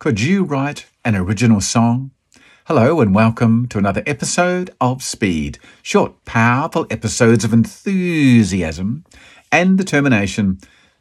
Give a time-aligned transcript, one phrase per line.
[0.00, 2.12] Could you write an original song?
[2.64, 5.58] Hello and welcome to another episode of Speed.
[5.82, 9.04] Short, powerful episodes of enthusiasm
[9.52, 10.58] and determination.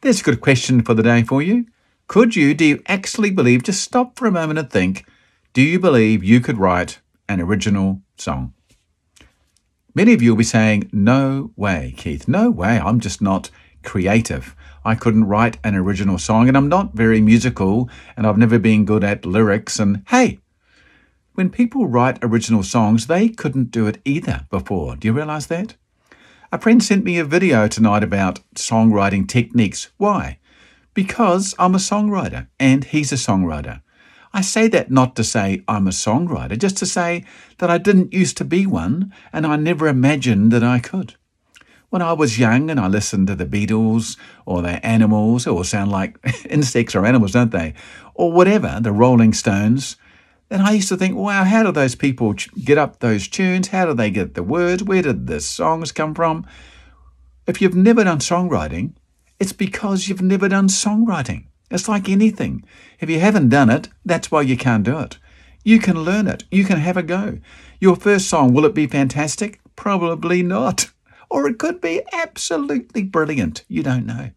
[0.00, 1.66] There's a good question for the day for you.
[2.08, 5.04] Could you, do you actually believe, just stop for a moment and think,
[5.52, 6.98] do you believe you could write
[7.28, 8.54] an original song?
[9.94, 13.50] Many of you will be saying, no way, Keith, no way, I'm just not
[13.82, 14.54] creative.
[14.84, 18.84] I couldn't write an original song, and I'm not very musical, and I've never been
[18.84, 19.78] good at lyrics.
[19.78, 20.38] And hey,
[21.34, 24.96] when people write original songs, they couldn't do it either before.
[24.96, 25.76] Do you realize that?
[26.52, 29.90] A friend sent me a video tonight about songwriting techniques.
[29.98, 30.38] Why?
[30.94, 33.82] Because I'm a songwriter and he's a songwriter.
[34.32, 37.24] I say that not to say I'm a songwriter, just to say
[37.58, 41.14] that I didn't used to be one and I never imagined that I could.
[41.90, 45.90] When I was young and I listened to the Beatles or the Animals, or sound
[45.90, 47.74] like insects or animals, don't they?
[48.14, 49.96] Or whatever, the Rolling Stones,
[50.50, 53.68] then I used to think, wow, how do those people get up those tunes?
[53.68, 54.82] How do they get the words?
[54.82, 56.46] Where did the songs come from?
[57.46, 58.94] If you've never done songwriting,
[59.40, 61.46] it's because you've never done songwriting.
[61.70, 62.64] It's like anything.
[63.00, 65.18] If you haven't done it, that's why you can't do it.
[65.64, 66.44] You can learn it.
[66.50, 67.38] You can have a go.
[67.80, 69.60] Your first song, will it be fantastic?
[69.76, 70.90] Probably not
[71.30, 73.64] or it could be absolutely brilliant.
[73.68, 74.30] You don't know.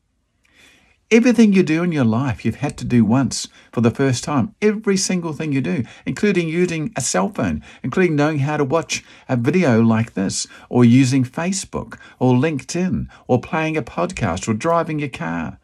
[1.12, 4.56] Everything you do in your life, you've had to do once for the first time.
[4.64, 9.04] Every single thing you do, including using a cell phone, including knowing how to watch
[9.30, 14.98] a video like this, or using Facebook, or LinkedIn, or playing a podcast, or driving
[14.98, 15.60] your car.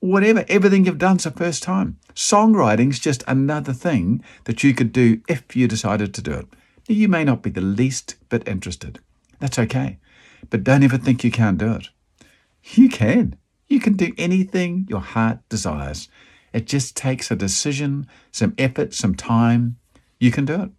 [0.00, 1.96] Whatever, everything you've done's the first time.
[2.14, 6.48] Songwriting's just another thing that you could do if you decided to do it.
[6.86, 8.98] You may not be the least bit interested.
[9.38, 10.00] That's okay.
[10.52, 11.88] But don't ever think you can't do it.
[12.74, 13.36] You can.
[13.70, 16.10] You can do anything your heart desires.
[16.52, 19.78] It just takes a decision, some effort, some time.
[20.20, 20.70] You can do it.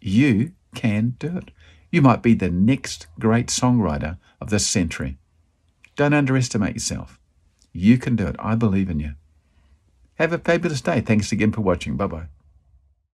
[0.00, 1.52] You can do it.
[1.92, 5.18] You might be the next great songwriter of this century.
[5.94, 7.20] Don't underestimate yourself.
[7.72, 8.34] You can do it.
[8.40, 9.12] I believe in you.
[10.16, 11.00] Have a fabulous day.
[11.00, 11.96] Thanks again for watching.
[11.96, 12.26] Bye bye.